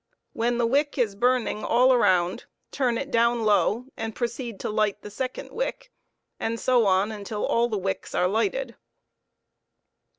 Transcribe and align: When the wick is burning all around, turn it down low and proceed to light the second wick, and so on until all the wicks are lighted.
When 0.33 0.57
the 0.57 0.65
wick 0.65 0.97
is 0.97 1.13
burning 1.13 1.63
all 1.63 1.93
around, 1.93 2.45
turn 2.71 2.97
it 2.97 3.11
down 3.11 3.43
low 3.43 3.85
and 3.95 4.15
proceed 4.15 4.59
to 4.61 4.69
light 4.71 5.03
the 5.03 5.11
second 5.11 5.51
wick, 5.51 5.91
and 6.39 6.59
so 6.59 6.87
on 6.87 7.11
until 7.11 7.45
all 7.45 7.69
the 7.69 7.77
wicks 7.77 8.15
are 8.15 8.27
lighted. 8.27 8.73